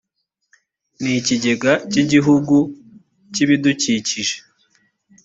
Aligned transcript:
n 1.01 1.03
ikigega 1.19 1.71
cy 1.91 1.97
igihugu 2.03 2.55
cy 3.33 3.39
ibidukikije 3.43 4.35